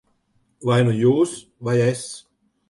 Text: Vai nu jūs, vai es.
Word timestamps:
Vai 0.69 0.77
nu 0.87 0.95
jūs, 1.01 1.35
vai 1.69 1.77
es. 1.91 2.03